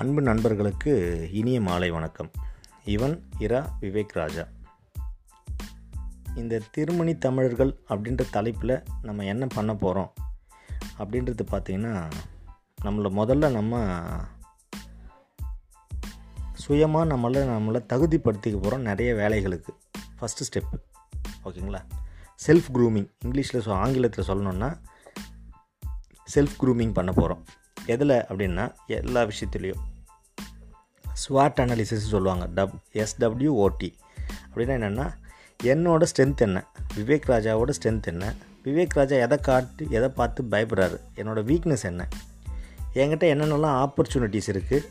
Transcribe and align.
அன்பு 0.00 0.22
நண்பர்களுக்கு 0.22 1.28
இனிய 1.32 1.60
மாலை 1.60 1.90
வணக்கம். 1.90 2.30
இவன் 2.84 3.28
இரா 3.38 3.78
விவேக் 3.80 4.12
ராஜா. 4.12 4.46
இந்த 6.34 6.60
திருமணி 6.70 7.18
தமிழர்கள் 7.18 7.80
அப்படின்ற 7.88 8.30
தலைப்பில் 8.30 8.82
நம்ம 9.02 9.24
என்ன 9.24 9.46
பண்ண 9.46 9.74
போகிறோம் 9.74 10.12
அப்படின்றது 10.98 11.40
பார்த்திங்கன்னா 11.50 12.10
நம்மளை 12.82 13.10
முதல்ல 13.10 13.50
நம்ம 13.50 14.00
சுயமாக 16.54 17.16
நம்மளை 17.16 17.36
நம்மளை 17.36 17.84
தகுதிப்படுத்திக்க 17.88 18.52
போகிறோம் 18.52 18.80
நிறைய 18.80 19.14
வேலைகளுக்கு. 19.14 19.68
ஃபஸ்ட்டு 20.20 20.46
ஸ்டெப்பு 20.52 20.78
ஓகேங்களா? 21.44 21.84
செல்ஃப் 22.46 22.68
க்ரூமிங் 22.74 23.10
இங்கிலீஷில் 23.24 23.70
ஆங்கிலத்தில் 23.70 24.24
சொல்லணுன்னா 24.24 24.80
செல்ஃப் 26.34 26.56
க்ரூமிங் 26.60 26.92
பண்ண 26.92 27.12
போகிறோம் 27.12 27.44
எதில் 27.86 28.08
அப்படின்னா 28.08 28.72
எல்லா 28.86 29.22
விஷயத்துலேயும். 29.22 29.80
ஸ்வாட் 31.28 31.60
அனாலிசிஸ் 31.60 32.08
சொல்லுவாங்க. 32.12 32.48
டப் 32.56 32.72
எஸ்டபிள்யூஓடி 32.92 33.92
அப்படின்னா 34.54 34.74
என்னென்னா 34.76 35.12
என்னோட 35.62 36.06
ஸ்ட்ரென்த் 36.16 36.36
என்ன? 36.36 36.64
விவேக் 36.96 37.22
ராஜாவோட 37.26 37.72
ஸ்ட்ரென்த் 37.82 38.02
என்ன? 38.02 38.34
விவேக் 38.64 38.88
ராஜா 38.88 39.16
எதை 39.16 39.38
காட்டு 39.38 39.86
எதை 39.90 40.08
பார்த்து 40.08 40.42
பயப்படுறாரு? 40.42 41.00
என்னோடய 41.14 41.44
வீக்னஸ் 41.44 41.82
என்ன? 41.82 42.08
என்கிட்ட 42.94 43.34
என்னென்னலாம் 43.34 43.86
ஆப்பர்ச்சுனிட்டிஸ் 43.86 44.40
இருக்குது 44.46 44.86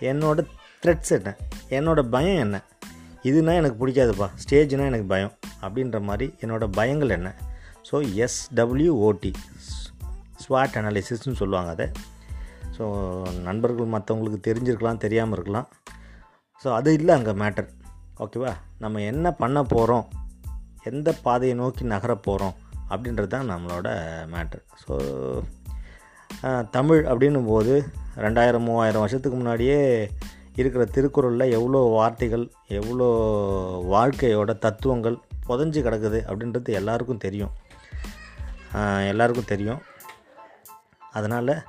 என்னோட 0.00 0.46
த்ரெட்ஸ் 0.82 1.08
என்ன? 1.08 1.36
என்னோடய 1.68 2.02
பயம் 2.02 2.38
என்ன? 2.38 2.62
இதுனா 3.22 3.54
எனக்கு 3.54 3.86
பிடிக்காதுப்பா. 3.86 4.30
ஸ்டேஜ்னால் 4.48 4.86
எனக்கு 4.86 5.04
பயம். 5.04 5.32
அப்படின்ற 5.62 6.00
மாதிரி 6.00 6.34
என்னோடய 6.40 6.70
பயங்கள் 6.76 7.08
என்ன? 7.08 7.34
ஸோ 7.90 7.94
எஸ்டபிள்யூஓடி 7.94 9.32
ஸ்வாட் 10.48 10.78
அனாலிசிஸ்னு 10.80 11.40
சொல்லுவாங்க 11.42 11.70
அதை. 11.76 11.88
ஸோ 12.76 12.84
நண்பர்கள் 13.46 13.92
மற்றவங்களுக்கு 13.94 14.40
தெரிஞ்சிருக்கலாம் 14.48 15.02
தெரியாமல் 15.04 15.36
இருக்கலாம். 15.38 15.68
ஸோ 16.62 16.68
அது 16.78 16.92
இல்லை 16.98 17.12
அங்கே 17.18 17.34
மேட்டர் 17.42 17.68
ஓகேவா 18.24 18.52
நம்ம 18.82 19.02
என்ன 19.10 19.26
பண்ண 19.42 19.58
போகிறோம் 19.74 20.06
எந்த 20.90 21.08
பாதையை 21.26 21.54
நோக்கி 21.60 21.84
நகர 21.92 22.12
போகிறோம் 22.26 22.56
அப்படின்றது 22.92 23.30
தான் 23.34 23.50
நம்மளோட 23.52 23.88
மேட்டர் 24.34 24.62
ஸோ 24.82 24.94
தமிழ் 26.76 27.02
அப்படின்னும் 27.10 27.48
போது 27.52 27.74
ரெண்டாயிரம் 28.24 28.66
மூவாயிரம் 28.68 29.04
வருஷத்துக்கு 29.04 29.38
முன்னாடியே 29.38 29.78
இருக்கிற 30.60 30.82
திருக்குறளில் 30.94 31.54
எவ்வளோ 31.58 31.80
வார்த்தைகள் 31.96 32.44
எவ்வளோ 32.78 33.08
வாழ்க்கையோட 33.94 34.52
தத்துவங்கள் 34.64 35.16
புதஞ்சு 35.48 35.80
கிடக்குது 35.86 36.20
அப்படின்றது 36.30 36.70
எல்லாருக்கும் 36.80 37.22
தெரியும். 37.26 37.52
எல்லாருக்கும் 39.12 39.50
தெரியும். 39.52 39.80
அதனால் 41.10 41.66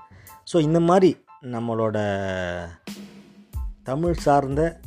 ஸோ 0.53 0.59
இந்த 0.59 0.79
மாதிரி 0.79 1.23
நம்மளோட 1.41 1.97
தமிழ் 3.83 4.13
சார்ந்த 4.13 4.81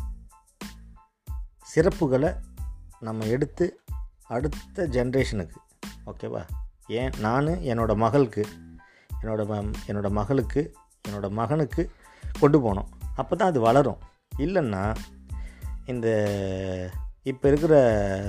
சிறப்புகளை 1.74 2.36
நம்ம 3.00 3.24
எடுத்து 3.24 3.80
அடுத்த 4.26 4.86
ஜென்ரேஷனுக்கு 4.86 5.58
ஓகேவா 6.06 6.42
ஏன் 6.86 7.12
நான் 7.20 7.46
என்னோடய 7.46 7.96
மகளுக்கு 7.96 8.46
என்னோட 9.22 9.42
ம 9.50 9.72
என்னோடய 9.86 10.10
மகளுக்கு 10.10 10.74
என்னோடய 11.08 11.30
மகனுக்கு 11.30 11.90
கொண்டு 12.40 12.58
போனோம். 12.58 12.88
அப்போ 13.16 13.36
தான் 13.36 13.48
அது 13.48 13.60
வளரும். 13.60 13.98
இல்லைன்னா 14.38 14.94
இந்த 15.86 16.06
இப்போ 17.22 17.48
இருக்கிற 17.48 17.74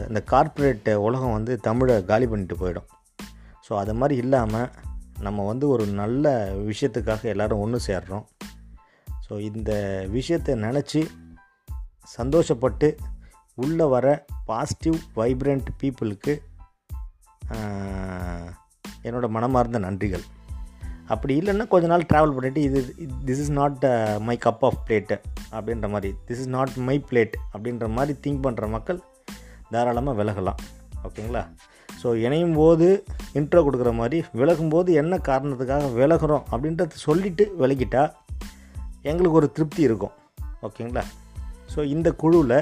இந்த 0.08 0.22
கார்ப்பரேட் 0.22 0.90
உலகம் 0.90 1.32
வந்து 1.32 1.58
தமிழை 1.58 2.06
காலி 2.06 2.28
பண்ணிட்டு 2.28 2.56
போயிடும். 2.56 2.88
ஸோ 3.70 3.78
அது 3.78 3.94
மாதிரி 3.94 4.22
இல்லாமல் 4.22 4.70
நம்ம 5.26 5.46
வந்து 5.50 5.66
ஒரு 5.74 5.86
நல்ல 6.02 6.34
விஷயத்துக்காக 6.70 7.22
எல்லோரும் 7.34 7.64
ஒன்று 7.64 7.80
சேர்றோம். 7.88 8.26
ஸோ 9.26 9.34
இந்த 9.50 9.72
விஷயத்தை 10.16 10.54
நினச்சி 10.66 11.02
சந்தோஷப்பட்டு 12.18 12.88
உள்ளே 13.64 13.86
வர 13.94 14.08
பாசிட்டிவ் 14.50 14.98
வைப்ரண்ட் 15.20 15.70
பீப்புளுக்கு 15.82 16.34
என்னோடய 19.08 19.36
மனமார்ந்த 19.36 19.80
நன்றிகள். 19.86 20.26
அப்படி 21.14 21.34
இல்லைன்னா 21.40 21.66
கொஞ்ச 21.72 21.86
நாள் 21.92 22.06
ட்ராவல் 22.12 22.34
பண்ணிவிட்டு 22.36 22.62
இது 22.68 22.80
this 23.28 23.42
is 23.44 23.54
not 23.58 23.86
my 24.28 24.36
cup 24.46 24.64
of 24.68 24.80
plate 24.86 25.16
அப்படின்ற 25.56 25.88
மாதிரி 25.96 26.12
this 26.28 26.42
is 26.44 26.52
not 26.56 26.76
my 26.88 26.96
plate 27.10 27.36
அப்படின்ற 27.54 27.88
மாதிரி 27.98 28.14
திங்க் 28.26 28.44
பண்ணுற 28.46 28.70
மக்கள் 28.76 29.00
தாராளமாக 29.74 30.18
விலகலாம். 30.20 30.62
ஓகேங்களா 31.08 31.44
ஸோ 32.04 32.10
இணையும் 32.24 32.56
போது 32.56 32.88
இன்ட்ரோ 33.34 33.60
கொடுக்குற 33.66 33.92
மாதிரி 33.94 34.24
விலகும் 34.34 34.70
போது 34.70 34.94
என்ன 34.94 35.18
காரணத்துக்காக 35.18 35.90
விலகிறோம் 36.00 36.44
அப்படின்றத 36.52 37.02
சொல்லிவிட்டு 37.06 37.46
விலகிட்டால் 37.60 38.12
எங்களுக்கு 39.02 39.38
ஒரு 39.38 39.52
திருப்தி 39.52 39.82
இருக்கும். 39.82 40.14
ஓகேங்களா 40.62 41.04
ஸோ 41.76 41.84
இந்த 41.84 42.12
குழுவில் 42.12 42.58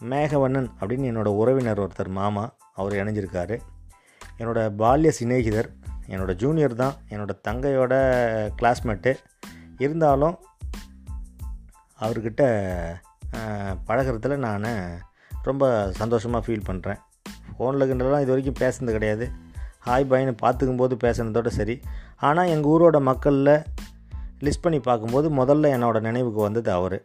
மேகவண்ணன் 0.00 0.68
அப்படின்னு 0.80 1.10
என்னோடய 1.10 1.40
உறவினர் 1.42 1.82
ஒருத்தர் 1.84 2.10
மாமா 2.20 2.44
அவர் 2.74 2.92
இணைஞ்சிருக்காரு. 2.92 3.56
என்னோடய 4.38 4.74
பால்ய 4.82 5.10
சிநேகிதர் 5.18 5.68
என்னோடய 6.12 6.40
ஜூனியர் 6.42 6.74
தான் 6.74 6.94
என்னோடய 7.08 7.42
தங்கையோட 7.48 7.94
கிளாஸ்மேட்டு 8.60 9.12
இருந்தாலும் 9.78 10.38
அவர்கிட்ட 12.00 12.42
பழகிறதுல 13.88 14.36
நான் 14.46 14.66
ரொம்ப 15.42 15.64
சந்தோஷமாக 16.00 16.44
ஃபீல் 16.46 16.66
பண்ணுறேன் 16.66 17.00
ஃபோனில் 17.60 17.88
கிண்டலாம் 17.88 18.20
இது 18.20 18.26
வரைக்கும் 18.26 18.68
பேசுனது 18.68 18.90
கிடையாது. 18.90 19.30
ஹாய் 19.86 20.08
பாய்னு 20.10 20.36
பார்த்துக்கும் 20.42 21.30
போது 21.30 21.50
சரி. 21.50 21.80
ஆனால் 22.16 22.46
எங்கள் 22.46 22.70
ஊரோட 22.70 23.00
மக்களில் 23.00 23.62
லிஸ்ட் 24.40 24.62
பண்ணி 24.62 24.80
பார்க்கும்போது 24.80 25.30
முதல்ல 25.30 25.58
என்னோடய 25.58 26.00
நினைவுக்கு 26.00 26.40
வந்தது 26.40 26.72
அவர். 26.72 27.02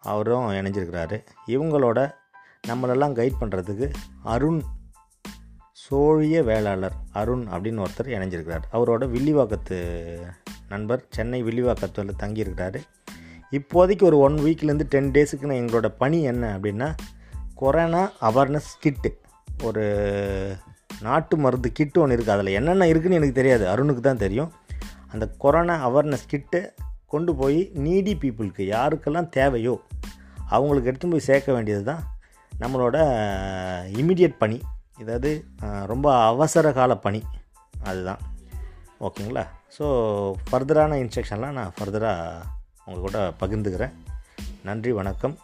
அவரும் 0.00 0.50
இணைஞ்சிருக்கிறாரு. 0.50 1.24
இவங்களோட 1.46 2.12
நம்மளெல்லாம் 2.66 3.14
கைட் 3.14 3.32
பண்ணுறதுக்கு 3.40 3.92
அருண் 4.22 4.60
சோழிய 5.90 6.44
வேளாளர் 6.44 6.92
அருண் 7.12 7.46
அப்படின்னு 7.50 7.84
ஒருத்தர் 7.84 8.04
இணைஞ்சிருக்கிறார். 8.04 8.62
அவரோட 8.72 9.08
வில்லிவாக்கத்து 9.08 10.18
நண்பர் 10.68 11.06
சென்னை 11.10 11.42
வில்லிவாக்கத்தில் 11.42 12.10
தங்கியிருக்கிறாரு. 12.18 12.80
இப்போதைக்கு 13.50 14.02
ஒரு 14.02 14.18
ஒன் 14.18 14.34
வீக்லேருந்து 14.34 14.82
டென் 14.82 15.10
டேஸுக்கு 15.10 15.42
எங்களோட 15.42 15.86
பணி 15.98 16.22
என்ன 16.22 16.58
அப்படின்னா 16.58 16.94
கொரோனா 17.54 18.10
அவேர்னஸ் 18.20 18.72
கிட்டு 18.80 19.20
ஒரு 19.62 19.84
நாட்டு 21.00 21.36
மருந்து 21.36 21.72
கிட்டு 21.72 22.00
ஒன்று 22.00 22.16
இருக்குது 22.16 22.34
அதில் 22.36 22.46
என்னென்ன 22.46 22.86
இருக்குதுன்னு 22.86 23.18
எனக்கு 23.20 23.32
தெரியாது. 23.32 23.64
அருணுக்கு 23.72 24.00
தான் 24.00 24.24
தெரியும். 24.24 24.52
அந்த 25.12 25.26
கொரோனா 25.38 25.74
அவேர்னஸ் 25.88 26.26
கிட்டு 26.26 26.74
கொண்டு 27.06 27.34
போய் 27.34 27.70
நீடி 27.74 28.14
பீப்புளுக்கு 28.14 28.62
யாருக்கெல்லாம் 28.74 29.28
தேவையோ 29.28 29.80
அவங்களுக்கு 30.48 30.88
எடுத்து 30.88 31.08
போய் 31.08 31.26
சேர்க்க 31.28 31.52
வேண்டியது 31.52 31.84
தான் 31.84 32.02
நம்மளோட 32.60 32.96
இமிடியட் 34.00 34.38
பணி. 34.38 34.62
இதாவது 35.00 35.44
ரொம்ப 35.86 36.06
அவசர 36.24 36.72
கால 36.72 36.96
பணி. 36.96 37.22
அதுதான். 37.82 38.18
ஓகேங்களா? 39.00 39.44
ஸோ 39.78 39.86
ஃபர்தரான 40.50 40.98
இன்ஸ்ட்ரக்ஷன்லாம் 41.02 41.58
நான் 41.58 41.74
ஃபர்தராக 41.78 42.42
உங்கள் 42.84 43.04
கூட 43.06 43.18
பகிர்ந்துக்கிறேன். 43.40 43.94
நன்றி 44.62 44.92
வணக்கம். 44.92 45.38